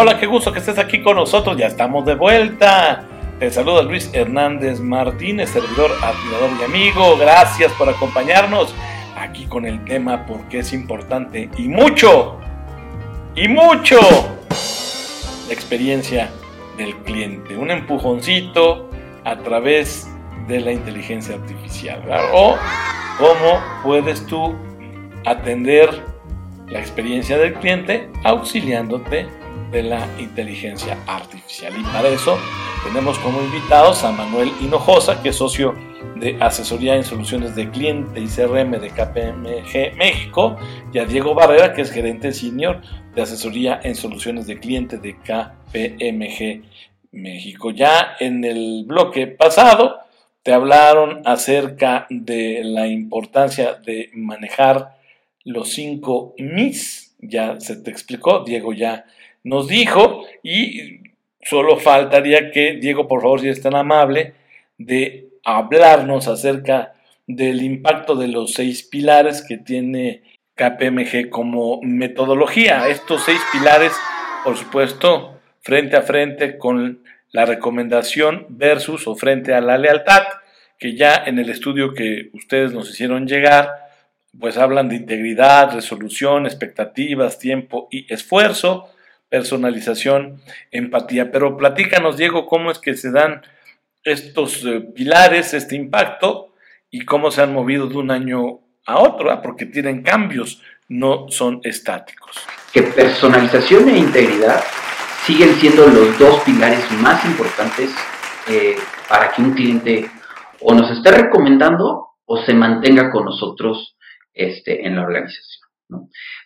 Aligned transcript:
Hola, 0.00 0.16
qué 0.16 0.26
gusto 0.26 0.52
que 0.52 0.60
estés 0.60 0.78
aquí 0.78 1.02
con 1.02 1.16
nosotros. 1.16 1.56
Ya 1.56 1.66
estamos 1.66 2.06
de 2.06 2.14
vuelta. 2.14 3.04
Te 3.40 3.50
saluda 3.50 3.82
Luis 3.82 4.08
Hernández 4.12 4.78
Martínez, 4.78 5.50
servidor, 5.50 5.90
admirador 6.00 6.50
y 6.60 6.62
amigo. 6.62 7.16
Gracias 7.16 7.72
por 7.72 7.88
acompañarnos 7.88 8.72
aquí 9.16 9.46
con 9.46 9.66
el 9.66 9.84
tema 9.84 10.24
porque 10.24 10.60
es 10.60 10.72
importante 10.72 11.50
y 11.58 11.66
mucho, 11.66 12.38
y 13.34 13.48
mucho 13.48 13.98
la 15.48 15.52
experiencia 15.52 16.30
del 16.76 16.94
cliente. 16.98 17.56
Un 17.56 17.72
empujoncito 17.72 18.88
a 19.24 19.38
través 19.38 20.08
de 20.46 20.60
la 20.60 20.70
inteligencia 20.70 21.34
artificial. 21.34 22.04
O 22.34 22.56
cómo 23.18 23.60
puedes 23.82 24.24
tú 24.26 24.54
atender 25.26 25.90
la 26.68 26.78
experiencia 26.78 27.36
del 27.36 27.54
cliente 27.54 28.08
auxiliándote 28.22 29.37
de 29.70 29.82
la 29.82 30.08
inteligencia 30.18 30.98
artificial. 31.06 31.72
Y 31.78 31.82
para 31.84 32.08
eso 32.08 32.38
tenemos 32.84 33.18
como 33.18 33.40
invitados 33.42 34.04
a 34.04 34.12
Manuel 34.12 34.52
Hinojosa, 34.60 35.22
que 35.22 35.30
es 35.30 35.36
socio 35.36 35.74
de 36.16 36.36
asesoría 36.40 36.96
en 36.96 37.04
soluciones 37.04 37.54
de 37.54 37.70
cliente 37.70 38.20
y 38.20 38.26
CRM 38.26 38.72
de 38.80 38.90
KPMG 38.90 39.96
México, 39.96 40.56
y 40.92 40.98
a 40.98 41.04
Diego 41.04 41.34
Barrera, 41.34 41.72
que 41.72 41.82
es 41.82 41.90
gerente 41.90 42.32
senior 42.32 42.80
de 43.14 43.22
asesoría 43.22 43.80
en 43.82 43.94
soluciones 43.94 44.46
de 44.46 44.58
cliente 44.58 44.98
de 44.98 45.16
KPMG 45.16 46.62
México. 47.12 47.70
Ya 47.70 48.16
en 48.20 48.44
el 48.44 48.84
bloque 48.86 49.26
pasado 49.26 49.98
te 50.42 50.52
hablaron 50.52 51.22
acerca 51.24 52.06
de 52.10 52.62
la 52.64 52.86
importancia 52.86 53.74
de 53.74 54.10
manejar 54.14 54.96
los 55.44 55.70
cinco 55.70 56.34
MIS, 56.38 57.16
ya 57.20 57.58
se 57.60 57.76
te 57.76 57.90
explicó, 57.90 58.44
Diego 58.44 58.72
ya 58.72 59.06
nos 59.44 59.68
dijo, 59.68 60.24
y 60.42 61.00
solo 61.42 61.78
faltaría 61.78 62.50
que 62.50 62.74
Diego, 62.74 63.08
por 63.08 63.22
favor, 63.22 63.40
si 63.40 63.48
es 63.48 63.62
tan 63.62 63.74
amable, 63.74 64.34
de 64.78 65.28
hablarnos 65.44 66.28
acerca 66.28 66.94
del 67.26 67.62
impacto 67.62 68.14
de 68.16 68.28
los 68.28 68.54
seis 68.54 68.82
pilares 68.82 69.42
que 69.46 69.58
tiene 69.58 70.22
KPMG 70.54 71.30
como 71.30 71.80
metodología. 71.82 72.88
Estos 72.88 73.24
seis 73.24 73.40
pilares, 73.52 73.92
por 74.44 74.56
supuesto, 74.56 75.38
frente 75.60 75.96
a 75.96 76.02
frente 76.02 76.58
con 76.58 77.02
la 77.30 77.44
recomendación 77.44 78.46
versus 78.48 79.06
o 79.06 79.14
frente 79.14 79.54
a 79.54 79.60
la 79.60 79.78
lealtad, 79.78 80.24
que 80.78 80.96
ya 80.96 81.14
en 81.14 81.38
el 81.38 81.50
estudio 81.50 81.92
que 81.92 82.30
ustedes 82.32 82.72
nos 82.72 82.90
hicieron 82.90 83.26
llegar, 83.26 83.70
pues 84.38 84.56
hablan 84.56 84.88
de 84.88 84.96
integridad, 84.96 85.74
resolución, 85.74 86.46
expectativas, 86.46 87.38
tiempo 87.38 87.88
y 87.90 88.12
esfuerzo, 88.12 88.88
personalización, 89.28 90.40
empatía. 90.70 91.30
Pero 91.30 91.56
platícanos, 91.56 92.16
Diego, 92.16 92.46
cómo 92.46 92.70
es 92.70 92.78
que 92.78 92.94
se 92.94 93.10
dan 93.10 93.42
estos 94.04 94.64
eh, 94.64 94.80
pilares, 94.94 95.54
este 95.54 95.76
impacto 95.76 96.54
y 96.90 97.04
cómo 97.04 97.30
se 97.30 97.42
han 97.42 97.52
movido 97.52 97.86
de 97.86 97.96
un 97.96 98.10
año 98.10 98.60
a 98.86 98.98
otro, 98.98 99.40
porque 99.42 99.66
tienen 99.66 100.02
cambios, 100.02 100.62
no 100.88 101.26
son 101.28 101.60
estáticos. 101.62 102.38
Que 102.72 102.82
personalización 102.82 103.88
e 103.90 103.98
integridad 103.98 104.62
siguen 105.24 105.54
siendo 105.56 105.86
los 105.86 106.18
dos 106.18 106.40
pilares 106.40 106.90
más 106.92 107.22
importantes 107.26 107.90
eh, 108.48 108.76
para 109.08 109.30
que 109.30 109.42
un 109.42 109.52
cliente 109.52 110.10
o 110.60 110.74
nos 110.74 110.90
esté 110.90 111.10
recomendando 111.12 112.08
o 112.24 112.42
se 112.44 112.54
mantenga 112.54 113.10
con 113.10 113.26
nosotros 113.26 113.96
este, 114.32 114.86
en 114.86 114.96
la 114.96 115.02
organización. 115.02 115.68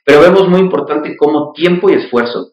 Pero 0.04 0.20
vemos 0.20 0.48
muy 0.48 0.60
importante 0.60 1.16
cómo 1.16 1.52
tiempo 1.52 1.90
y 1.90 1.94
esfuerzo 1.94 2.51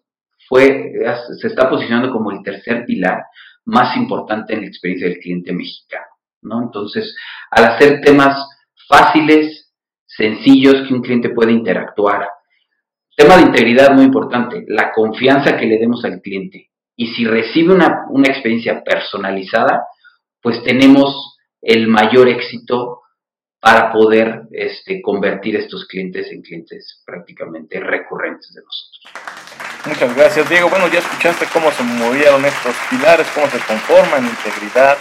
fue, 0.50 0.92
se 1.40 1.48
está 1.48 1.70
posicionando 1.70 2.12
como 2.12 2.32
el 2.32 2.42
tercer 2.44 2.84
pilar 2.86 3.24
más 3.66 3.96
importante 3.96 4.54
en 4.54 4.62
la 4.62 4.68
experiencia 4.68 5.08
del 5.08 5.20
cliente 5.20 5.54
mexicano. 5.54 6.08
¿no? 6.42 6.64
Entonces, 6.64 7.16
al 7.52 7.66
hacer 7.66 8.02
temas 8.02 8.36
fáciles, 8.88 9.72
sencillos, 10.08 10.88
que 10.88 10.94
un 10.94 11.04
cliente 11.04 11.30
puede 11.30 11.52
interactuar, 11.52 12.28
tema 13.16 13.38
de 13.38 13.44
integridad 13.44 13.94
muy 13.94 14.06
importante, 14.06 14.66
la 14.68 14.92
confianza 14.92 15.56
que 15.56 15.68
le 15.68 15.78
demos 15.78 16.04
al 16.04 16.20
cliente. 16.22 16.72
Y 16.96 17.08
si 17.14 17.26
recibe 17.26 17.74
una, 17.74 18.06
una 18.10 18.30
experiencia 18.30 18.84
personalizada, 18.84 19.86
pues 20.42 20.64
tenemos 20.64 21.38
el 21.62 21.88
mayor 21.88 22.28
éxito 22.28 23.02
para 23.60 23.92
poder 23.92 24.44
este, 24.52 25.02
convertir 25.02 25.58
estos 25.58 25.86
clientes 25.86 26.32
en 26.32 26.42
clientes 26.42 27.04
prácticamente 27.06 27.80
recurrentes 27.80 28.54
de 28.54 28.62
nosotros. 28.62 29.29
Muchas 29.86 30.14
gracias, 30.16 30.50
Diego. 30.50 30.70
Bueno, 30.70 30.88
ya 30.90 31.00
escuchaste 31.00 31.46
cómo 31.54 31.72
se 31.72 31.84
movieron 31.84 32.44
estos 32.46 32.76
pilares, 32.90 33.28
cómo 33.34 33.48
se 33.48 33.60
conforman, 33.60 34.26
integridad, 34.26 34.98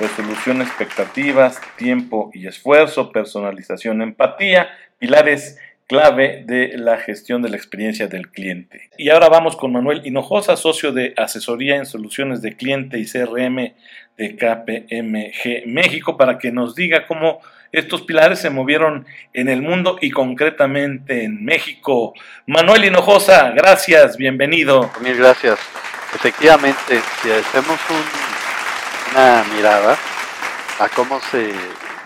resolución, 0.00 0.62
expectativas, 0.62 1.60
tiempo 1.76 2.30
y 2.34 2.46
esfuerzo, 2.46 3.12
personalización, 3.12 4.02
empatía, 4.02 4.68
pilares 4.98 5.58
clave 5.86 6.44
de 6.46 6.76
la 6.76 6.98
gestión 6.98 7.42
de 7.42 7.48
la 7.48 7.56
experiencia 7.56 8.08
del 8.08 8.30
cliente. 8.30 8.90
Y 8.98 9.10
ahora 9.10 9.28
vamos 9.28 9.56
con 9.56 9.72
Manuel 9.72 10.02
Hinojosa, 10.04 10.56
socio 10.56 10.92
de 10.92 11.14
asesoría 11.16 11.76
en 11.76 11.86
soluciones 11.86 12.42
de 12.42 12.56
cliente 12.56 12.98
y 12.98 13.06
CRM 13.06 13.74
de 14.16 14.36
KPMG 14.36 15.66
México, 15.66 16.16
para 16.16 16.38
que 16.38 16.50
nos 16.50 16.74
diga 16.74 17.06
cómo 17.06 17.40
estos 17.72 18.02
pilares 18.02 18.38
se 18.38 18.50
movieron 18.50 19.06
en 19.32 19.48
el 19.48 19.62
mundo 19.62 19.98
y 20.00 20.10
concretamente 20.10 21.24
en 21.24 21.44
México. 21.44 22.14
Manuel 22.46 22.84
Hinojosa, 22.84 23.50
gracias, 23.50 24.16
bienvenido. 24.16 24.90
Mil 25.02 25.16
gracias. 25.16 25.58
Efectivamente, 26.14 27.00
si 27.22 27.30
hacemos 27.30 27.78
una 29.12 29.44
mirada 29.54 29.96
a 30.78 30.88
cómo 30.88 31.20
se 31.20 31.52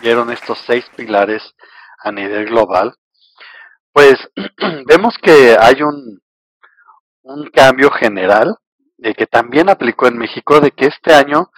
dieron 0.02 0.30
estos 0.32 0.58
seis 0.66 0.84
pilares 0.96 1.54
a 2.02 2.10
nivel 2.10 2.46
global, 2.46 2.94
pues 4.00 4.16
vemos 4.86 5.14
que 5.20 5.54
hay 5.60 5.82
un, 5.82 6.22
un 7.22 7.50
cambio 7.50 7.90
general 7.90 8.56
de 8.96 9.12
que 9.12 9.26
también 9.26 9.68
aplicó 9.68 10.06
en 10.06 10.16
México 10.16 10.58
de 10.58 10.70
que 10.70 10.86
este 10.86 11.12
año 11.12 11.50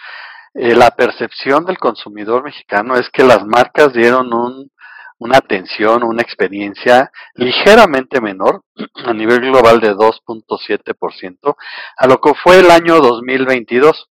eh, 0.54 0.75
la 0.75 0.91
percepción 0.91 1.64
del 1.64 1.78
consumidor 1.78 2.42
mexicano 2.42 2.97
es 2.97 3.08
que 3.10 3.22
las 3.22 3.47
marcas 3.47 3.92
dieron 3.92 4.34
un, 4.34 4.72
una 5.19 5.38
atención, 5.38 6.03
una 6.03 6.22
experiencia 6.22 7.12
ligeramente 7.34 8.20
menor 8.20 8.64
a 9.06 9.12
nivel 9.12 9.38
global 9.38 9.78
de 9.78 9.94
2.7% 9.94 11.56
a 11.97 12.06
lo 12.09 12.20
que 12.20 12.34
fue 12.34 12.59
el 12.59 12.72
año 12.72 12.98
2022. 12.98 14.09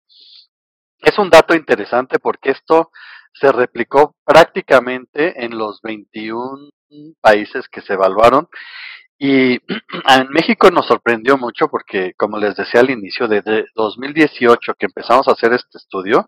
Es 1.00 1.18
un 1.18 1.30
dato 1.30 1.56
interesante 1.56 2.20
porque 2.20 2.52
esto 2.52 2.92
se 3.32 3.54
replicó 3.54 4.16
prácticamente 4.26 5.46
en 5.46 5.58
los 5.58 5.80
21 5.82 6.72
países 7.22 7.68
que 7.70 7.82
se 7.82 7.94
evaluaron 7.94 8.48
y 9.20 9.54
en 10.10 10.30
México 10.30 10.70
nos 10.70 10.88
sorprendió 10.88 11.38
mucho 11.38 11.68
porque, 11.68 12.14
como 12.16 12.38
les 12.38 12.56
decía 12.56 12.82
al 12.82 12.90
inicio, 12.90 13.28
desde 13.28 13.66
2018 13.76 14.76
que 14.76 14.86
empezamos 14.86 15.28
a 15.28 15.32
hacer 15.32 15.54
este 15.54 15.78
estudio, 15.78 16.28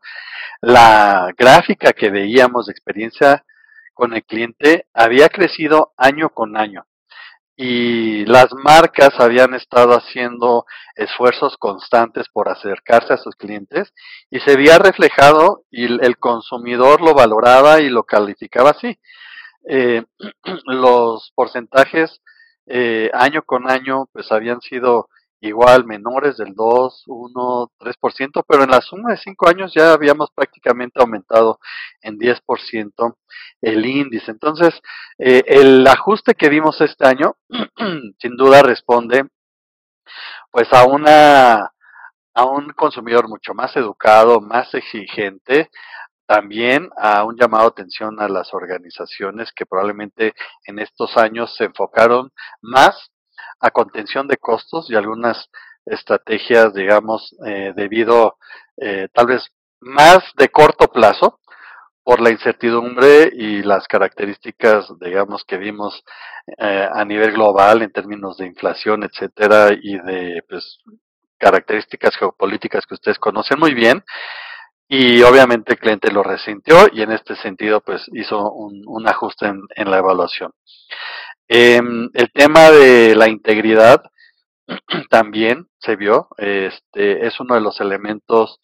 la 0.61 1.29
gráfica 1.37 1.93
que 1.93 2.09
veíamos 2.09 2.65
de 2.65 2.71
experiencia 2.71 3.45
con 3.93 4.13
el 4.13 4.23
cliente 4.23 4.87
había 4.93 5.29
crecido 5.29 5.93
año 5.97 6.29
con 6.29 6.57
año 6.57 6.85
y 7.61 8.25
las 8.25 8.53
marcas 8.53 9.19
habían 9.19 9.53
estado 9.53 9.91
haciendo 9.91 10.65
esfuerzos 10.95 11.57
constantes 11.57 12.29
por 12.31 12.47
acercarse 12.47 13.13
a 13.13 13.17
sus 13.17 13.35
clientes 13.35 13.93
y 14.29 14.39
se 14.39 14.53
había 14.53 14.77
reflejado 14.79 15.63
y 15.69 15.83
el 15.83 16.17
consumidor 16.17 17.01
lo 17.01 17.13
valoraba 17.13 17.81
y 17.81 17.89
lo 17.89 18.03
calificaba 18.03 18.69
así. 18.69 18.97
Eh, 19.67 20.03
los 20.65 21.31
porcentajes 21.35 22.21
eh, 22.65 23.09
año 23.13 23.41
con 23.43 23.69
año 23.69 24.07
pues 24.11 24.31
habían 24.31 24.61
sido 24.61 25.09
igual 25.41 25.85
menores 25.85 26.37
del 26.37 26.53
2, 26.53 27.03
1, 27.07 27.71
3%, 27.79 28.43
pero 28.47 28.63
en 28.63 28.71
la 28.71 28.81
suma 28.81 29.11
de 29.11 29.17
5 29.17 29.49
años 29.49 29.73
ya 29.73 29.93
habíamos 29.93 30.29
prácticamente 30.31 31.01
aumentado 31.01 31.59
en 32.01 32.17
10% 32.17 33.15
el 33.61 33.85
índice. 33.85 34.31
Entonces, 34.31 34.81
eh, 35.17 35.43
el 35.47 35.87
ajuste 35.87 36.35
que 36.35 36.49
vimos 36.49 36.81
este 36.81 37.07
año 37.07 37.35
sin 38.19 38.35
duda 38.35 38.61
responde 38.61 39.23
pues 40.51 40.71
a 40.73 40.85
una 40.85 41.71
a 42.33 42.45
un 42.45 42.69
consumidor 42.69 43.27
mucho 43.27 43.53
más 43.53 43.75
educado, 43.75 44.39
más 44.39 44.73
exigente, 44.73 45.69
también 46.29 46.91
a 46.95 47.23
un 47.23 47.35
llamado 47.35 47.63
de 47.63 47.69
atención 47.69 48.21
a 48.21 48.29
las 48.29 48.53
organizaciones 48.53 49.51
que 49.51 49.65
probablemente 49.65 50.35
en 50.63 50.77
estos 50.77 51.17
años 51.17 51.55
se 51.55 51.63
enfocaron 51.63 52.29
más 52.61 53.09
a 53.59 53.71
contención 53.71 54.27
de 54.27 54.37
costos 54.37 54.91
y 54.91 54.95
algunas 54.95 55.49
estrategias, 55.87 56.75
digamos, 56.75 57.35
eh, 57.47 57.73
debido 57.75 58.37
eh, 58.77 59.07
tal 59.11 59.25
vez 59.25 59.47
más 59.79 60.19
de 60.37 60.49
corto 60.49 60.89
plazo 60.89 61.39
por 62.03 62.21
la 62.21 62.29
incertidumbre 62.29 63.31
y 63.33 63.63
las 63.63 63.87
características, 63.87 64.85
digamos, 65.01 65.43
que 65.45 65.57
vimos 65.57 66.03
eh, 66.59 66.87
a 66.93 67.03
nivel 67.05 67.31
global 67.31 67.81
en 67.81 67.91
términos 67.91 68.37
de 68.37 68.45
inflación, 68.45 69.03
etcétera, 69.03 69.69
y 69.81 69.97
de 69.97 70.43
pues, 70.47 70.77
características 71.39 72.15
geopolíticas 72.17 72.85
que 72.85 72.93
ustedes 72.93 73.17
conocen 73.17 73.57
muy 73.57 73.73
bien 73.73 74.03
y 74.91 75.21
obviamente 75.21 75.73
el 75.73 75.79
cliente 75.79 76.11
lo 76.11 76.23
resintió 76.23 76.87
y 76.91 77.03
en 77.03 77.11
este 77.11 77.35
sentido 77.35 77.79
pues 77.79 78.09
hizo 78.13 78.51
un, 78.51 79.07
ajuste 79.07 79.45
en, 79.45 79.91
la 79.91 79.99
evaluación. 79.99 80.51
Em, 81.47 82.09
el 82.13 82.31
tema 82.33 82.71
de 82.71 83.15
la 83.15 83.29
integridad 83.29 84.01
también 85.11 85.67
se 85.77 85.95
vio, 85.95 86.27
este, 86.37 87.27
es 87.27 87.39
uno 87.39 87.53
de 87.53 87.61
los 87.61 87.79
elementos 87.79 88.59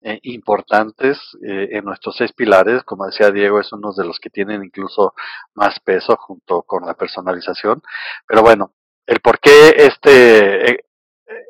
eh, 0.00 0.18
importantes 0.22 1.18
eh, 1.46 1.68
en 1.72 1.84
nuestros 1.84 2.16
seis 2.16 2.32
pilares, 2.32 2.82
como 2.84 3.06
decía 3.06 3.30
Diego, 3.30 3.60
es 3.60 3.70
uno 3.72 3.92
de 3.92 4.04
los 4.04 4.18
que 4.18 4.30
tienen 4.30 4.64
incluso 4.64 5.14
más 5.54 5.78
peso 5.80 6.16
junto 6.16 6.62
con 6.62 6.86
la 6.86 6.94
personalización, 6.94 7.82
pero 8.26 8.40
bueno, 8.40 8.72
el 9.06 9.20
por 9.20 9.40
qué 9.40 9.74
este 9.76 10.70
eh, 10.72 10.84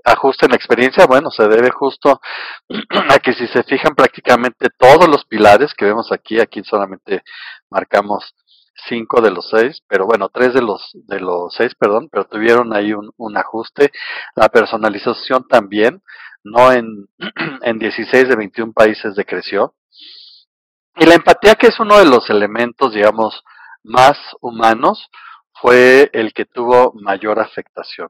ajuste 0.05 0.47
en 0.47 0.55
experiencia, 0.55 1.07
bueno, 1.07 1.31
se 1.31 1.47
debe 1.49 1.71
justo 1.71 2.21
a 3.11 3.19
que 3.19 3.33
si 3.33 3.47
se 3.49 3.63
fijan 3.65 3.95
prácticamente 3.95 4.69
todos 4.79 5.09
los 5.09 5.25
pilares 5.25 5.75
que 5.75 5.85
vemos 5.85 6.13
aquí, 6.13 6.41
aquí 6.41 6.63
solamente 6.65 7.23
marcamos 7.71 8.35
cinco 8.89 9.21
de 9.21 9.31
los 9.31 9.49
seis, 9.49 9.83
pero 9.89 10.07
bueno, 10.07 10.29
tres 10.29 10.55
de 10.55 10.63
los 10.63 10.91
de 10.95 11.21
los 11.21 11.55
seis, 11.55 11.75
perdón, 11.75 12.09
pero 12.11 12.27
tuvieron 12.27 12.75
ahí 12.75 12.93
un, 12.93 13.11
un 13.17 13.37
ajuste. 13.37 13.91
La 14.35 14.49
personalización 14.49 15.47
también, 15.49 16.03
no 16.45 16.73
en, 16.73 17.09
en 17.63 17.79
16 17.79 18.29
de 18.29 18.37
21 18.37 18.73
países 18.73 19.15
decreció. 19.17 19.75
Y 20.97 21.05
la 21.05 21.15
empatía, 21.15 21.55
que 21.57 21.67
es 21.67 21.79
uno 21.79 21.99
de 21.99 22.07
los 22.07 22.31
elementos, 22.31 22.95
digamos, 22.95 23.43
más 23.83 24.19
humanos, 24.41 25.11
fue 25.53 26.11
el 26.13 26.33
que 26.33 26.47
tuvo 26.47 26.93
mayor 26.95 27.39
afectación. 27.39 28.09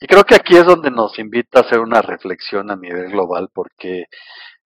Y 0.00 0.06
creo 0.06 0.24
que 0.24 0.34
aquí 0.34 0.56
es 0.56 0.64
donde 0.64 0.90
nos 0.90 1.18
invita 1.18 1.60
a 1.60 1.62
hacer 1.62 1.78
una 1.80 2.00
reflexión 2.00 2.70
a 2.70 2.76
nivel 2.76 3.10
global, 3.10 3.50
porque 3.52 4.06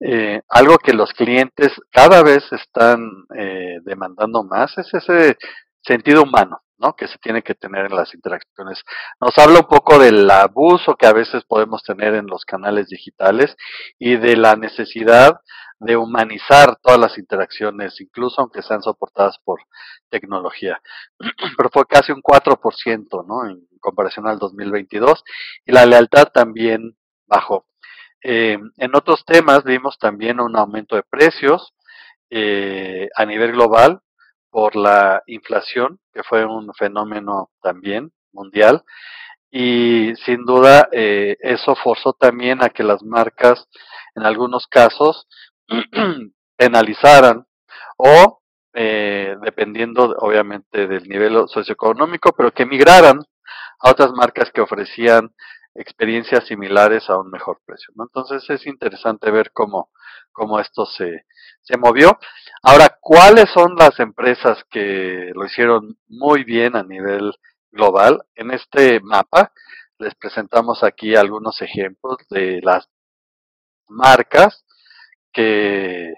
eh, 0.02 0.42
algo 0.50 0.78
que 0.78 0.94
los 0.94 1.14
clientes 1.14 1.72
cada 1.90 2.22
vez 2.22 2.44
están 2.52 3.10
eh, 3.38 3.80
demandando 3.84 4.44
más 4.44 4.78
es 4.78 4.94
ese 4.94 5.38
sentido 5.82 6.24
humano, 6.24 6.62
¿no? 6.80 6.96
Que 6.96 7.08
se 7.08 7.18
tiene 7.20 7.44
que 7.44 7.56
tener 7.56 7.86
en 7.86 7.96
las 7.96 8.14
interacciones. 8.14 8.84
Nos 9.22 9.38
habla 9.38 9.60
un 9.60 9.68
poco 9.68 10.00
del 10.00 10.30
abuso 10.30 10.96
que 10.96 11.06
a 11.06 11.14
veces 11.14 11.44
podemos 11.46 11.82
tener 11.84 12.16
en 12.16 12.26
los 12.28 12.44
canales 12.44 12.88
digitales 12.88 13.56
y 14.00 14.18
de 14.18 14.36
la 14.36 14.56
necesidad 14.56 15.40
de 15.82 15.98
humanizar 15.98 16.78
todas 16.82 17.00
las 17.00 17.18
interacciones, 17.18 18.00
incluso 18.00 18.40
aunque 18.40 18.62
sean 18.62 18.84
soportadas 18.84 19.40
por 19.44 19.62
tecnología. 20.10 20.80
Pero 21.58 21.70
fue 21.72 21.86
casi 21.88 22.12
un 22.12 22.22
4%, 22.22 23.26
¿no? 23.26 23.50
En 23.50 23.68
comparación 23.80 24.28
al 24.28 24.38
2022. 24.38 25.24
Y 25.66 25.72
la 25.72 25.86
lealtad 25.88 26.26
también 26.32 26.96
bajó. 27.26 27.66
Eh, 28.24 28.60
en 28.78 28.96
otros 28.96 29.26
temas 29.26 29.64
vimos 29.64 29.98
también 29.98 30.40
un 30.40 30.56
aumento 30.56 30.96
de 30.96 31.02
precios 31.02 31.74
eh, 32.30 33.10
a 33.16 33.26
nivel 33.26 33.54
global 33.54 34.02
por 34.52 34.76
la 34.76 35.24
inflación, 35.26 36.00
que 36.14 36.22
fue 36.22 36.46
un 36.46 36.72
fenómeno 36.76 37.50
también 37.62 38.12
mundial. 38.32 38.84
Y 39.50 40.14
sin 40.26 40.46
duda 40.46 40.90
eh, 40.92 41.38
eso 41.42 41.76
forzó 41.76 42.14
también 42.14 42.64
a 42.64 42.70
que 42.70 42.84
las 42.84 43.02
marcas, 43.02 43.68
en 44.14 44.24
algunos 44.24 44.68
casos, 44.68 45.28
penalizaran 46.58 47.46
o, 47.98 48.42
eh, 48.74 49.36
dependiendo 49.42 50.16
obviamente 50.20 50.88
del 50.88 51.08
nivel 51.08 51.48
socioeconómico, 51.48 52.34
pero 52.36 52.52
que 52.52 52.66
migraran 52.66 53.20
a 53.80 53.90
otras 53.90 54.12
marcas 54.12 54.52
que 54.52 54.62
ofrecían 54.62 55.34
experiencias 55.74 56.46
similares 56.46 57.10
a 57.10 57.18
un 57.18 57.30
mejor 57.30 57.60
precio. 57.66 57.94
¿no? 57.96 58.04
Entonces 58.04 58.48
es 58.50 58.68
interesante 58.68 59.32
ver 59.32 59.52
cómo, 59.52 59.90
cómo 60.32 60.60
esto 60.60 60.86
se, 60.86 61.26
se 61.62 61.78
movió. 61.78 62.20
Ahora, 62.64 62.98
¿cuáles 63.00 63.50
son 63.52 63.76
las 63.76 64.00
empresas 64.00 64.64
que 64.70 65.32
lo 65.34 65.46
hicieron 65.46 65.98
muy 66.08 66.44
bien 66.44 66.76
a 66.76 66.84
nivel 66.84 67.34
global? 67.72 68.24
En 68.36 68.52
este 68.52 69.00
mapa 69.00 69.52
les 69.98 70.16
presentamos 70.16 70.84
aquí 70.84 71.16
algunos 71.16 71.62
ejemplos 71.62 72.18
de 72.30 72.60
las 72.64 72.90
marcas 73.88 74.66
que 75.32 76.14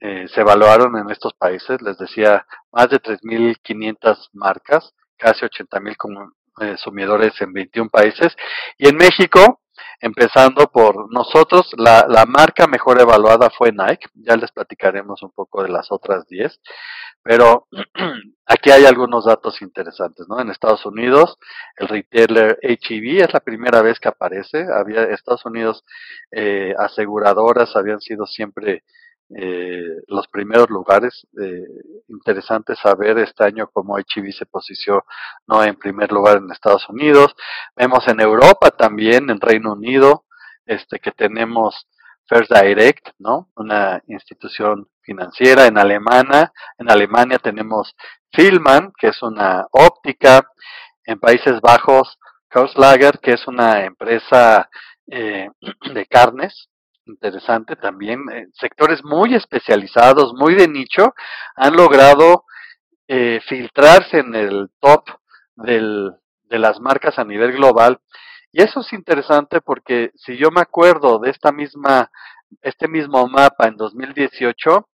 eh, 0.00 0.28
se 0.28 0.40
evaluaron 0.40 0.96
en 0.96 1.10
estos 1.10 1.34
países. 1.34 1.80
Les 1.82 1.98
decía, 1.98 2.46
más 2.72 2.88
de 2.88 3.00
3.500 3.00 4.28
marcas, 4.32 4.94
casi 5.16 5.44
80.000 5.44 6.32
consumidores 6.54 7.40
en 7.40 7.52
21 7.52 7.90
países. 7.90 8.34
Y 8.78 8.88
en 8.88 8.96
México, 8.96 9.60
empezando 10.00 10.66
por 10.68 11.12
nosotros, 11.12 11.70
la, 11.76 12.06
la, 12.08 12.24
marca 12.24 12.66
mejor 12.66 13.00
evaluada 13.00 13.50
fue 13.50 13.72
Nike. 13.72 14.08
Ya 14.14 14.36
les 14.36 14.50
platicaremos 14.52 15.22
un 15.22 15.32
poco 15.32 15.62
de 15.62 15.68
las 15.68 15.92
otras 15.92 16.26
10. 16.26 16.60
Pero 17.22 17.66
aquí 18.50 18.70
hay 18.70 18.84
algunos 18.84 19.24
datos 19.26 19.62
interesantes, 19.62 20.26
¿no? 20.28 20.40
En 20.40 20.50
Estados 20.50 20.84
Unidos, 20.84 21.38
el 21.76 21.88
retailer 21.88 22.58
HEV 22.62 23.22
es 23.22 23.32
la 23.32 23.40
primera 23.40 23.80
vez 23.80 24.00
que 24.00 24.08
aparece. 24.08 24.66
Había 24.72 25.04
Estados 25.04 25.44
Unidos 25.46 25.84
eh, 26.32 26.74
aseguradoras 26.76 27.76
habían 27.76 28.00
sido 28.00 28.26
siempre 28.26 28.82
eh, 29.36 30.02
los 30.08 30.26
primeros 30.28 30.68
lugares. 30.68 31.26
Eh, 31.40 31.64
interesante 32.08 32.74
saber 32.74 33.18
este 33.18 33.44
año 33.44 33.70
cómo 33.72 33.96
HEV 33.96 34.32
se 34.32 34.46
posicionó 34.46 35.04
no 35.46 35.62
en 35.62 35.76
primer 35.76 36.10
lugar 36.10 36.38
en 36.38 36.50
Estados 36.50 36.88
Unidos. 36.88 37.34
Vemos 37.76 38.06
en 38.08 38.20
Europa 38.20 38.70
también, 38.70 39.30
en 39.30 39.40
Reino 39.40 39.74
Unido, 39.74 40.24
este 40.66 40.98
que 40.98 41.12
tenemos 41.12 41.86
First 42.26 42.52
Direct, 42.52 43.10
¿no? 43.18 43.50
Una 43.54 44.02
institución 44.08 44.88
financiera 45.10 45.66
en 45.66 45.76
Alemania. 45.76 46.52
En 46.78 46.88
Alemania 46.88 47.38
tenemos 47.38 47.96
Filman, 48.32 48.92
que 48.96 49.08
es 49.08 49.20
una 49.22 49.66
óptica. 49.72 50.46
En 51.04 51.18
Países 51.18 51.60
Bajos, 51.60 52.16
Karlslager, 52.48 53.18
que 53.18 53.32
es 53.32 53.48
una 53.48 53.84
empresa 53.84 54.68
eh, 55.10 55.48
de 55.94 56.06
carnes, 56.06 56.68
interesante 57.06 57.74
también. 57.74 58.20
Eh, 58.32 58.46
sectores 58.52 59.02
muy 59.02 59.34
especializados, 59.34 60.32
muy 60.34 60.54
de 60.54 60.68
nicho, 60.68 61.12
han 61.56 61.74
logrado 61.74 62.44
eh, 63.08 63.40
filtrarse 63.48 64.18
en 64.20 64.36
el 64.36 64.68
top 64.78 65.02
del, 65.56 66.12
de 66.44 66.58
las 66.60 66.78
marcas 66.78 67.18
a 67.18 67.24
nivel 67.24 67.52
global. 67.52 67.98
Y 68.52 68.62
eso 68.62 68.80
es 68.80 68.92
interesante 68.92 69.60
porque 69.60 70.12
si 70.14 70.36
yo 70.36 70.50
me 70.52 70.60
acuerdo 70.60 71.18
de 71.18 71.30
esta 71.30 71.50
misma, 71.50 72.10
este 72.62 72.86
mismo 72.86 73.26
mapa 73.26 73.66
en 73.66 73.76
2018, 73.76 74.89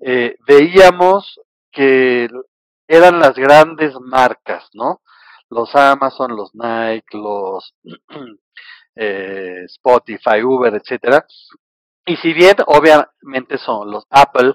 eh, 0.00 0.36
veíamos 0.46 1.40
que 1.72 2.28
eran 2.88 3.18
las 3.18 3.34
grandes 3.34 3.94
marcas, 4.00 4.68
¿no? 4.72 5.00
Los 5.50 5.74
Amazon, 5.74 6.36
los 6.36 6.54
Nike, 6.54 7.16
los 7.16 7.74
eh, 8.96 9.62
Spotify, 9.66 10.42
Uber, 10.42 10.74
etcétera. 10.74 11.24
Y 12.04 12.16
si 12.16 12.32
bien 12.32 12.56
obviamente 12.66 13.58
son 13.58 13.90
los 13.90 14.06
Apple, 14.10 14.54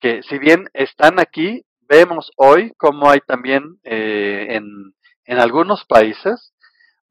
que 0.00 0.22
si 0.22 0.38
bien 0.38 0.68
están 0.74 1.18
aquí, 1.18 1.64
vemos 1.88 2.30
hoy 2.36 2.72
como 2.76 3.10
hay 3.10 3.20
también 3.20 3.80
eh, 3.84 4.46
en, 4.50 4.94
en 5.24 5.38
algunos 5.38 5.84
países 5.84 6.52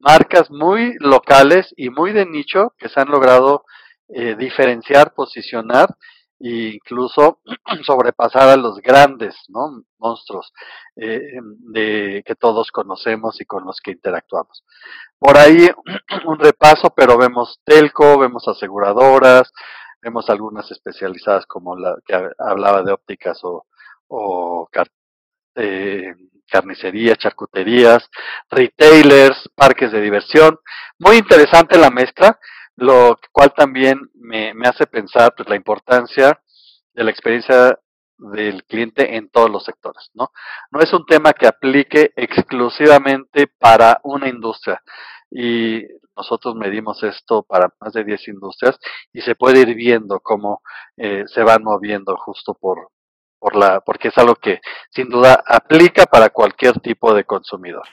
marcas 0.00 0.50
muy 0.50 0.94
locales 0.98 1.72
y 1.76 1.90
muy 1.90 2.12
de 2.12 2.26
nicho 2.26 2.74
que 2.78 2.88
se 2.88 3.00
han 3.00 3.08
logrado 3.08 3.64
eh, 4.08 4.34
diferenciar, 4.36 5.12
posicionar 5.14 5.94
e 6.40 6.74
incluso 6.74 7.40
sobrepasar 7.84 8.48
a 8.48 8.56
los 8.56 8.78
grandes 8.80 9.36
¿no? 9.48 9.84
monstruos 9.98 10.52
eh, 10.96 11.38
de, 11.42 12.22
que 12.24 12.34
todos 12.34 12.72
conocemos 12.72 13.40
y 13.40 13.44
con 13.44 13.64
los 13.64 13.80
que 13.80 13.92
interactuamos. 13.92 14.64
Por 15.18 15.36
ahí 15.36 15.68
un 16.26 16.38
repaso, 16.38 16.90
pero 16.96 17.18
vemos 17.18 17.60
telco, 17.64 18.18
vemos 18.18 18.48
aseguradoras, 18.48 19.52
vemos 20.00 20.30
algunas 20.30 20.70
especializadas 20.70 21.44
como 21.46 21.76
la 21.76 21.96
que 22.06 22.14
hablaba 22.38 22.82
de 22.82 22.92
ópticas 22.92 23.38
o, 23.42 23.66
eh, 25.56 26.14
carnicerías, 26.48 27.18
charcuterías, 27.18 28.08
retailers, 28.50 29.48
parques 29.54 29.92
de 29.92 30.00
diversión. 30.00 30.58
Muy 30.98 31.16
interesante 31.16 31.78
la 31.78 31.90
mezcla 31.90 32.38
lo 32.80 33.18
cual 33.30 33.52
también 33.54 34.10
me, 34.14 34.54
me 34.54 34.66
hace 34.66 34.86
pensar 34.86 35.34
pues, 35.36 35.46
la 35.50 35.54
importancia 35.54 36.40
de 36.94 37.04
la 37.04 37.10
experiencia 37.10 37.78
del 38.16 38.64
cliente 38.64 39.16
en 39.16 39.28
todos 39.28 39.50
los 39.50 39.64
sectores, 39.64 40.10
¿no? 40.14 40.30
No 40.70 40.80
es 40.80 40.90
un 40.94 41.04
tema 41.04 41.34
que 41.34 41.46
aplique 41.46 42.12
exclusivamente 42.16 43.48
para 43.58 44.00
una 44.02 44.28
industria 44.28 44.82
y 45.30 45.82
nosotros 46.16 46.54
medimos 46.54 47.02
esto 47.02 47.42
para 47.42 47.68
más 47.80 47.92
de 47.92 48.02
10 48.02 48.28
industrias 48.28 48.78
y 49.12 49.20
se 49.20 49.34
puede 49.34 49.60
ir 49.60 49.74
viendo 49.74 50.20
cómo 50.20 50.62
eh, 50.96 51.24
se 51.26 51.42
van 51.42 51.62
moviendo 51.62 52.16
justo 52.16 52.54
por, 52.54 52.88
por 53.38 53.56
la, 53.56 53.80
porque 53.80 54.08
es 54.08 54.16
algo 54.16 54.36
que 54.36 54.60
sin 54.90 55.10
duda 55.10 55.42
aplica 55.46 56.06
para 56.06 56.30
cualquier 56.30 56.80
tipo 56.80 57.12
de 57.12 57.24
consumidor. 57.24 57.86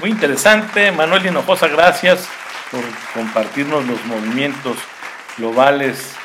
Muy 0.00 0.10
interesante, 0.10 0.92
Manuel 0.92 1.26
Hinojosa, 1.26 1.66
gracias 1.68 2.28
por 2.70 2.80
compartirnos 3.14 3.86
los 3.86 4.04
movimientos 4.06 4.76
globales 5.36 6.16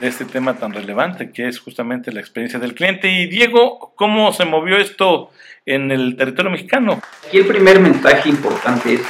de 0.00 0.08
este 0.08 0.24
tema 0.24 0.54
tan 0.54 0.72
relevante 0.72 1.30
que 1.30 1.48
es 1.48 1.60
justamente 1.60 2.12
la 2.12 2.20
experiencia 2.20 2.58
del 2.58 2.74
cliente. 2.74 3.08
Y 3.08 3.26
Diego, 3.26 3.92
¿cómo 3.96 4.32
se 4.32 4.44
movió 4.44 4.76
esto 4.76 5.30
en 5.66 5.90
el 5.90 6.16
territorio 6.16 6.50
mexicano? 6.50 7.00
Aquí 7.26 7.38
el 7.38 7.46
primer 7.46 7.80
mensaje 7.80 8.28
importante 8.28 8.94
es 8.94 9.02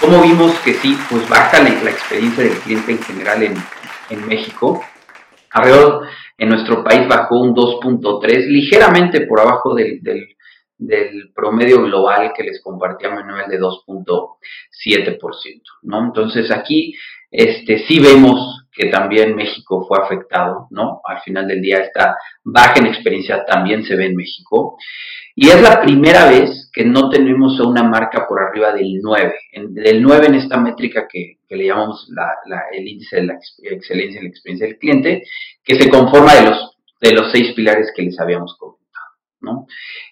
cómo 0.00 0.22
vimos 0.22 0.52
que 0.60 0.74
sí, 0.74 0.96
pues 1.10 1.28
baja 1.28 1.62
la, 1.62 1.70
experiencia 1.70 2.44
del 2.44 2.58
cliente 2.58 2.92
en 2.92 3.02
general 3.02 3.42
en, 3.42 3.54
en 4.10 4.26
México. 4.26 4.82
Alrededor 5.50 6.06
en 6.38 6.48
nuestro 6.48 6.84
país 6.84 7.06
bajó 7.08 7.40
un 7.40 7.54
2.3, 7.54 8.46
ligeramente 8.48 9.22
por 9.22 9.40
abajo 9.40 9.74
del, 9.74 10.02
del, 10.02 10.35
del, 10.78 11.32
promedio 11.34 11.82
global 11.82 12.32
que 12.36 12.42
les 12.42 12.60
compartía 12.62 13.10
Manuel 13.10 13.48
de 13.48 13.60
2.7%, 13.60 15.62
¿no? 15.82 16.04
Entonces 16.04 16.50
aquí 16.50 16.94
este, 17.30 17.86
sí 17.86 18.00
vemos 18.00 18.66
que 18.72 18.90
también 18.90 19.34
México 19.34 19.86
fue 19.88 19.98
afectado, 19.98 20.68
¿no? 20.70 21.00
Al 21.04 21.20
final 21.22 21.48
del 21.48 21.62
día 21.62 21.78
esta 21.78 22.16
baja 22.44 22.78
en 22.78 22.86
experiencia 22.86 23.44
también 23.44 23.84
se 23.84 23.96
ve 23.96 24.06
en 24.06 24.16
México. 24.16 24.76
Y 25.34 25.48
es 25.48 25.60
la 25.60 25.82
primera 25.82 26.28
vez 26.28 26.70
que 26.72 26.84
no 26.84 27.10
tenemos 27.10 27.58
una 27.60 27.82
marca 27.82 28.26
por 28.26 28.40
arriba 28.40 28.72
del 28.72 29.00
9. 29.02 29.34
del 29.68 30.02
9 30.02 30.26
en 30.26 30.34
esta 30.36 30.58
métrica 30.58 31.06
que, 31.10 31.38
le 31.48 31.66
llamamos 31.66 32.08
el 32.72 32.88
índice 32.88 33.16
de 33.16 33.24
la 33.24 33.38
excelencia 33.62 34.18
en 34.18 34.24
la 34.24 34.30
experiencia 34.30 34.66
del 34.66 34.78
cliente, 34.78 35.22
que 35.64 35.74
se 35.74 35.88
conforma 35.88 36.34
de 36.34 36.44
los, 36.44 36.76
de 37.00 37.12
los 37.12 37.30
seis 37.32 37.52
pilares 37.54 37.92
que 37.94 38.02
les 38.02 38.18
habíamos 38.18 38.56
comentado. 38.58 38.85
¿No? 39.46 39.66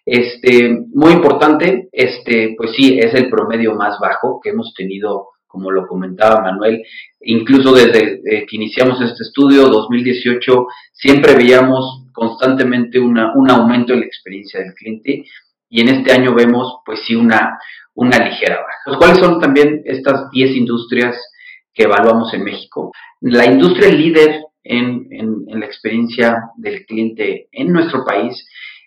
Este, 0.07 0.71
muy 0.95 1.13
importante, 1.13 1.89
este, 1.93 2.55
pues 2.57 2.71
sí, 2.75 2.99
es 2.99 3.13
el 3.13 3.29
promedio 3.29 3.75
más 3.75 3.99
bajo 4.01 4.41
que 4.43 4.51
hemos 4.51 4.73
tenido 4.75 5.35
como 5.55 5.71
lo 5.71 5.87
comentaba 5.87 6.43
Manuel, 6.43 6.83
incluso 7.21 7.73
desde 7.73 8.21
eh, 8.25 8.45
que 8.45 8.57
iniciamos 8.57 9.01
este 9.01 9.23
estudio, 9.23 9.69
2018, 9.69 10.67
siempre 10.93 11.37
veíamos 11.37 12.07
constantemente 12.13 12.99
una, 12.99 13.33
un 13.37 13.49
aumento 13.49 13.93
en 13.93 14.01
la 14.01 14.07
experiencia 14.07 14.59
del 14.59 14.75
cliente 14.75 15.25
y 15.71 15.81
en 15.81 15.89
este 15.91 16.11
año 16.13 16.35
vemos 16.35 16.79
pues 16.85 17.01
sí 17.07 17.15
una, 17.15 17.57
una 17.95 18.19
ligera 18.19 18.57
baja. 18.57 18.99
¿Cuáles 18.99 19.19
son 19.19 19.41
también 19.41 19.83
estas 19.85 20.29
10 20.33 20.57
industrias 20.57 21.17
que 21.73 21.85
evaluamos 21.85 22.35
en 22.35 22.43
México? 22.43 22.91
La 23.21 23.47
industria 23.47 23.93
líder 23.93 24.43
en, 24.65 25.07
en 25.11 25.61
la 25.61 25.67
experiencia 25.67 26.51
del 26.57 26.85
cliente 26.85 27.49
en 27.53 27.73
nuestro 27.73 28.05
país 28.05 28.45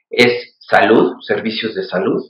es 0.10 0.58
salud, 0.60 1.16
servicios 1.22 1.76
de 1.76 1.84
salud, 1.84 2.24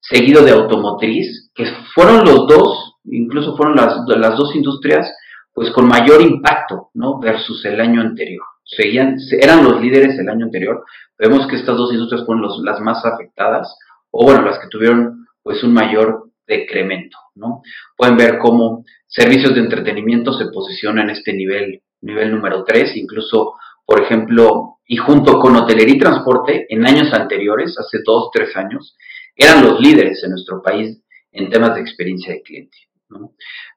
seguido 0.00 0.44
de 0.44 0.52
automotriz, 0.52 1.50
que 1.54 1.66
fueron 1.94 2.24
los 2.24 2.46
dos 2.46 2.94
incluso 3.04 3.56
fueron 3.56 3.76
las, 3.76 3.96
las 4.06 4.36
dos 4.36 4.54
industrias 4.54 5.12
pues 5.52 5.70
con 5.70 5.86
mayor 5.86 6.20
impacto, 6.20 6.90
¿no? 6.94 7.20
Versus 7.20 7.64
el 7.64 7.80
año 7.80 8.00
anterior. 8.00 8.44
Seguían, 8.64 9.16
eran 9.40 9.62
los 9.62 9.80
líderes 9.80 10.18
el 10.18 10.28
año 10.28 10.46
anterior. 10.46 10.84
Vemos 11.16 11.46
que 11.46 11.56
estas 11.56 11.76
dos 11.76 11.92
industrias 11.92 12.26
fueron 12.26 12.44
las 12.64 12.80
más 12.80 13.04
afectadas, 13.04 13.76
o 14.10 14.24
bueno, 14.24 14.42
las 14.42 14.58
que 14.58 14.68
tuvieron 14.68 15.26
pues 15.42 15.62
un 15.62 15.72
mayor 15.72 16.30
decremento, 16.46 17.16
¿no? 17.36 17.62
Pueden 17.96 18.16
ver 18.16 18.38
cómo 18.38 18.84
servicios 19.06 19.54
de 19.54 19.60
entretenimiento 19.60 20.32
se 20.32 20.46
posicionan 20.46 21.04
en 21.04 21.10
este 21.10 21.32
nivel, 21.32 21.82
nivel 22.00 22.32
número 22.32 22.64
3, 22.64 22.96
incluso, 22.96 23.54
por 23.84 24.00
ejemplo, 24.00 24.78
y 24.86 24.96
junto 24.96 25.38
con 25.38 25.56
hotelería 25.56 25.94
y 25.94 25.98
transporte, 25.98 26.66
en 26.68 26.86
años 26.86 27.12
anteriores, 27.12 27.76
hace 27.78 27.98
dos, 28.04 28.30
tres 28.32 28.56
años, 28.56 28.96
eran 29.36 29.64
los 29.64 29.80
líderes 29.80 30.22
en 30.24 30.30
nuestro 30.30 30.62
país 30.62 31.02
en 31.32 31.50
temas 31.50 31.74
de 31.74 31.80
experiencia 31.80 32.32
de 32.32 32.42
cliente. 32.42 32.76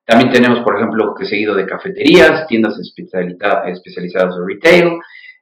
También 0.05 0.31
tenemos, 0.31 0.59
por 0.61 0.77
ejemplo, 0.77 1.13
que 1.17 1.25
seguido 1.25 1.53
de 1.55 1.65
cafeterías, 1.65 2.47
tiendas 2.47 2.79
especializadas 2.79 4.35
de 4.35 4.45
retail, 4.45 4.99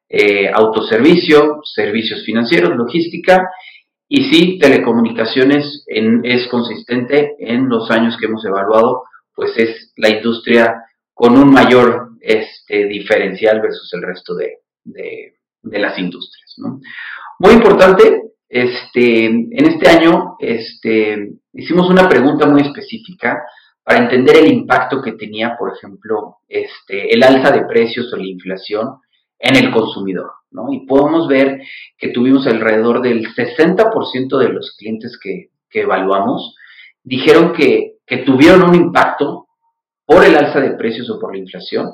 eh, 0.09 0.49
autoservicio, 0.53 1.61
servicios 1.63 2.23
financieros, 2.23 2.75
logística 2.75 3.49
y 4.07 4.25
sí, 4.25 4.59
telecomunicaciones 4.59 5.83
es 5.87 6.47
consistente 6.47 7.35
en 7.39 7.67
los 7.67 7.89
años 7.89 8.15
que 8.17 8.27
hemos 8.27 8.45
evaluado, 8.45 9.03
pues 9.33 9.57
es 9.57 9.93
la 9.97 10.09
industria 10.09 10.83
con 11.13 11.37
un 11.37 11.51
mayor 11.51 12.04
este, 12.25 12.85
diferencial 12.85 13.61
versus 13.61 13.93
el 13.93 14.01
resto 14.01 14.35
de, 14.35 14.59
las 15.63 15.97
industrias. 15.97 16.55
Muy 17.39 17.53
importante, 17.53 18.21
este, 18.47 19.25
en 19.25 19.65
este 19.65 19.89
año 19.89 20.35
este, 20.39 21.33
hicimos 21.53 21.89
una 21.89 22.07
pregunta 22.07 22.45
muy 22.45 22.61
específica 22.61 23.43
para 23.83 23.99
entender 23.99 24.37
el 24.37 24.51
impacto 24.51 25.01
que 25.01 25.13
tenía, 25.13 25.55
por 25.57 25.73
ejemplo, 25.75 26.37
este, 26.47 27.13
el 27.13 27.21
alza 27.23 27.51
de 27.51 27.65
precios 27.65 28.11
o 28.13 28.17
la 28.17 28.27
inflación 28.27 28.99
en 29.39 29.55
el 29.55 29.71
consumidor. 29.71 30.31
Y 30.71 30.85
podemos 30.85 31.27
ver 31.27 31.61
que 31.97 32.09
tuvimos 32.09 32.47
alrededor 32.47 33.01
del 33.01 33.27
60% 33.27 34.37
de 34.37 34.49
los 34.49 34.75
clientes 34.77 35.19
que, 35.21 35.49
evaluamos 35.77 36.55
dijeron 37.03 37.51
que, 37.51 37.97
tuvieron 38.25 38.69
un 38.69 38.75
impacto 38.75 39.44
por 40.05 40.23
el 40.23 40.35
alza 40.35 40.59
de 40.59 40.71
precios 40.71 41.09
o 41.09 41.19
por 41.19 41.33
la 41.33 41.39
inflación 41.39 41.93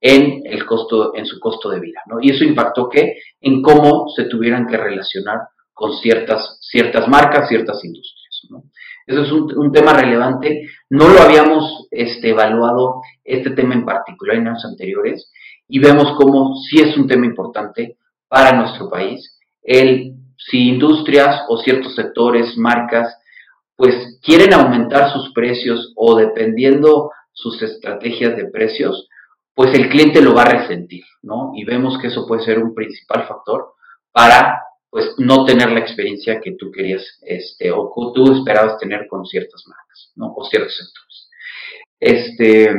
en 0.00 0.42
el 0.44 0.64
costo, 0.64 1.14
en 1.14 1.26
su 1.26 1.38
costo 1.38 1.68
de 1.68 1.80
vida, 1.80 2.00
¿no? 2.06 2.18
Y 2.20 2.30
eso 2.30 2.44
impactó 2.44 2.88
que 2.88 3.18
en 3.40 3.60
cómo 3.60 4.08
se 4.08 4.24
tuvieran 4.24 4.66
que 4.66 4.78
relacionar 4.78 5.40
con 5.72 5.92
ciertas, 5.98 6.58
ciertas 6.60 7.06
marcas, 7.08 7.48
ciertas 7.48 7.84
industrias, 7.84 8.46
¿no? 8.48 8.64
Eso 9.06 9.22
es 9.22 9.32
un, 9.32 9.72
tema 9.72 9.92
relevante. 9.92 10.68
No 10.88 11.08
lo 11.08 11.20
habíamos 11.20 11.88
este, 11.90 12.30
evaluado, 12.30 13.00
este 13.24 13.50
tema 13.50 13.74
en 13.74 13.84
particular 13.84 14.36
en 14.36 14.48
años 14.48 14.64
anteriores, 14.64 15.32
y 15.66 15.80
vemos 15.80 16.14
cómo 16.16 16.54
sí 16.56 16.80
es 16.80 16.96
un 16.96 17.08
tema 17.08 17.26
importante 17.26 17.96
para 18.28 18.52
nuestro 18.52 18.88
país. 18.88 19.38
El, 19.62 20.14
si 20.36 20.68
industrias 20.68 21.44
o 21.48 21.58
ciertos 21.58 21.94
sectores, 21.96 22.56
marcas, 22.56 23.16
pues 23.74 24.20
quieren 24.22 24.54
aumentar 24.54 25.12
sus 25.12 25.32
precios 25.32 25.92
o 25.96 26.14
dependiendo 26.16 27.10
sus 27.32 27.60
estrategias 27.62 28.36
de 28.36 28.46
precios, 28.46 29.08
pues 29.54 29.74
el 29.74 29.88
cliente 29.88 30.20
lo 30.20 30.34
va 30.34 30.42
a 30.42 30.58
resentir, 30.58 31.04
¿no? 31.22 31.52
Y 31.54 31.64
vemos 31.64 31.98
que 31.98 32.08
eso 32.08 32.26
puede 32.26 32.42
ser 32.44 32.58
un 32.58 32.74
principal 32.74 33.26
factor 33.26 33.74
para 34.12 34.60
pues 34.90 35.14
no 35.18 35.44
tener 35.44 35.70
la 35.70 35.80
experiencia 35.80 36.40
que 36.40 36.52
tú 36.52 36.70
querías 36.72 37.04
este, 37.22 37.70
o 37.70 38.12
tú 38.12 38.32
esperabas 38.32 38.78
tener 38.78 39.06
con 39.06 39.24
ciertas 39.24 39.64
marcas, 39.66 40.12
¿no? 40.16 40.32
O 40.34 40.44
ciertos 40.44 40.76
sectores. 40.76 41.30
Este, 42.00 42.74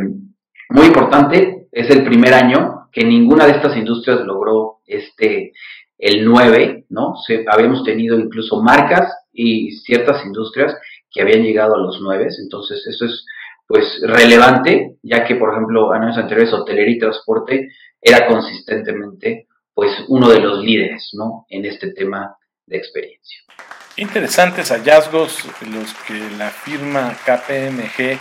muy 0.69 0.87
importante, 0.87 1.67
es 1.71 1.89
el 1.89 2.03
primer 2.03 2.33
año 2.33 2.89
que 2.91 3.03
ninguna 3.03 3.45
de 3.45 3.51
estas 3.53 3.77
industrias 3.77 4.21
logró 4.21 4.79
este, 4.85 5.53
el 5.97 6.25
9, 6.25 6.85
¿no? 6.89 7.13
habíamos 7.47 7.83
tenido 7.83 8.19
incluso 8.19 8.61
marcas 8.61 9.13
y 9.31 9.71
ciertas 9.71 10.25
industrias 10.25 10.75
que 11.09 11.21
habían 11.21 11.43
llegado 11.43 11.75
a 11.75 11.79
los 11.79 11.99
9, 12.01 12.27
entonces 12.39 12.85
eso 12.87 13.05
es 13.05 13.25
pues 13.71 14.01
relevante, 14.03 14.97
ya 15.01 15.23
que 15.23 15.35
por 15.35 15.53
ejemplo 15.53 15.93
años 15.93 16.17
anteriores 16.17 16.51
hotelería 16.51 16.95
y 16.95 16.99
transporte 16.99 17.69
era 18.01 18.27
consistentemente 18.27 19.47
pues 19.73 19.91
uno 20.09 20.29
de 20.29 20.41
los 20.41 20.61
líderes 20.61 21.11
¿no? 21.13 21.45
en 21.47 21.63
este 21.63 21.93
tema 21.93 22.35
de 22.65 22.77
experiencia. 22.77 23.39
Interesantes 23.95 24.71
hallazgos 24.71 25.45
los 25.71 25.93
que 26.05 26.19
la 26.37 26.49
firma 26.49 27.15
KPMG 27.25 28.19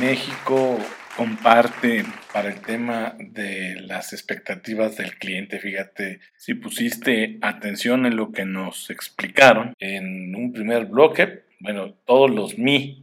México 0.00 0.78
comparte 1.16 2.04
para 2.32 2.48
el 2.48 2.60
tema 2.60 3.14
de 3.20 3.76
las 3.82 4.12
expectativas 4.12 4.96
del 4.96 5.16
cliente. 5.16 5.60
Fíjate, 5.60 6.18
si 6.36 6.54
pusiste 6.54 7.38
atención 7.40 8.04
en 8.04 8.16
lo 8.16 8.32
que 8.32 8.46
nos 8.46 8.90
explicaron 8.90 9.74
en 9.78 10.34
un 10.34 10.52
primer 10.52 10.86
bloque, 10.86 11.44
bueno, 11.60 11.94
todos 12.04 12.28
los 12.28 12.58
mi 12.58 13.01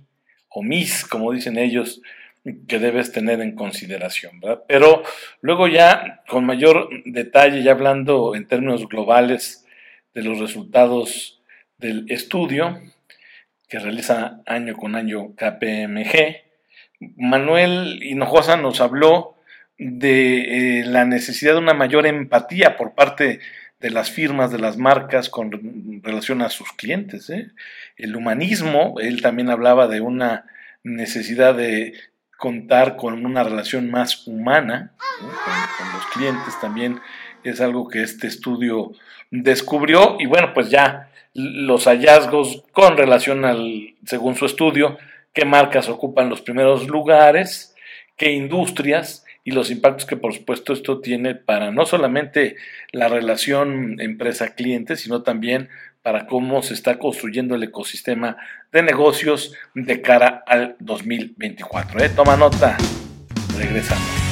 o 0.50 0.64
mis, 0.64 1.06
como 1.06 1.32
dicen 1.32 1.58
ellos, 1.58 2.02
que 2.68 2.80
debes 2.80 3.12
tener 3.12 3.42
en 3.42 3.56
consideración. 3.56 4.42
Pero 4.68 5.04
luego 5.42 5.68
ya 5.68 6.24
con 6.28 6.46
mayor 6.46 6.90
detalle, 7.06 7.64
ya 7.64 7.72
hablando 7.72 8.36
en 8.36 8.48
términos 8.48 8.88
globales 8.88 9.66
de 10.14 10.24
los 10.24 10.40
resultados 10.40 11.42
del 11.78 12.06
estudio 12.10 12.82
que 13.68 13.80
realiza 13.80 14.42
año 14.48 14.76
con 14.76 14.96
año 14.96 15.36
KPMG, 15.36 16.38
Manuel 17.18 18.02
Hinojosa 18.04 18.58
nos 18.58 18.82
habló 18.82 19.36
de 19.78 20.80
eh, 20.80 20.86
la 20.86 21.06
necesidad 21.06 21.54
de 21.54 21.60
una 21.60 21.74
mayor 21.74 22.06
empatía 22.06 22.76
por 22.76 22.96
parte 22.96 23.40
de 23.80 23.90
las 23.90 24.12
firmas, 24.12 24.52
de 24.52 24.60
las 24.60 24.78
marcas 24.78 25.30
con 25.30 26.02
relación 26.04 26.42
a 26.42 26.50
sus 26.50 26.72
clientes. 26.74 27.30
¿eh? 27.30 27.52
El 27.98 28.16
humanismo, 28.16 28.96
él 29.00 29.22
también 29.22 29.50
hablaba 29.50 29.88
de 29.88 30.02
una 30.02 30.46
necesidad 30.84 31.56
de 31.56 31.94
contar 32.40 32.96
con 32.96 33.26
una 33.26 33.44
relación 33.44 33.92
más 33.92 34.26
humana 34.26 34.94
con, 35.20 35.94
los 35.94 36.06
clientes 36.14 36.60
también 36.62 37.02
es 37.44 37.60
algo 37.60 37.90
que 37.90 38.02
este 38.02 38.28
estudio 38.28 38.94
descubrió 39.30 40.16
y 40.20 40.26
bueno 40.26 40.54
pues 40.54 40.70
ya 40.70 41.12
los 41.34 41.84
hallazgos 41.86 42.64
con 42.72 42.96
relación 42.96 43.44
al 43.44 43.94
según 44.06 44.36
su 44.36 44.46
estudio 44.46 44.98
qué 45.34 45.44
marcas 45.44 45.90
ocupan 45.90 46.30
los 46.30 46.42
primeros 46.42 46.88
lugares 46.88 47.76
qué 48.16 48.32
industrias 48.32 49.26
y 49.50 49.52
los 49.52 49.72
impactos 49.72 50.06
que 50.06 50.16
por 50.16 50.32
supuesto 50.32 50.74
esto 50.74 51.00
tiene 51.02 51.34
para 51.34 51.72
no 51.72 51.88
solamente 51.88 52.56
la 52.92 53.08
relación 53.08 54.00
empresa-cliente, 54.00 54.96
sino 54.96 55.24
también 55.24 55.70
para 56.04 56.28
cómo 56.28 56.62
se 56.62 56.76
está 56.76 57.00
construyendo 57.00 57.56
el 57.56 57.64
ecosistema 57.64 58.38
de 58.72 58.84
negocios 58.84 59.56
de 59.74 60.02
cara 60.02 60.44
al 60.46 60.76
2024. 60.80 62.00
¿eh? 62.00 62.10
Toma 62.10 62.38
nota, 62.38 62.78
regresamos. 63.58 64.29